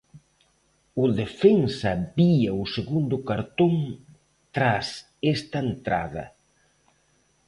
[1.03, 3.75] O defensa vía o segundo cartón
[4.55, 4.87] tras
[5.33, 6.25] esta entrada.